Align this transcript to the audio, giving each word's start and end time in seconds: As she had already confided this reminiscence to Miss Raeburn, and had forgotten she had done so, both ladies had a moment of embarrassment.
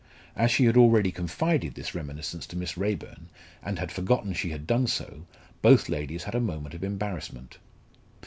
As 0.35 0.49
she 0.49 0.65
had 0.65 0.77
already 0.77 1.11
confided 1.11 1.75
this 1.75 1.93
reminiscence 1.93 2.47
to 2.47 2.57
Miss 2.57 2.75
Raeburn, 2.75 3.29
and 3.61 3.77
had 3.77 3.91
forgotten 3.91 4.33
she 4.33 4.49
had 4.49 4.65
done 4.65 4.87
so, 4.87 5.27
both 5.61 5.89
ladies 5.89 6.23
had 6.23 6.33
a 6.33 6.39
moment 6.39 6.73
of 6.73 6.83
embarrassment. 6.83 7.59